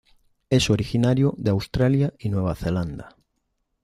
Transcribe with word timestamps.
Es 0.49 0.71
originario 0.71 1.35
de 1.37 1.51
Australia 1.51 2.11
y 2.17 2.29
Nueva 2.29 2.55
Zelanda. 2.55 3.17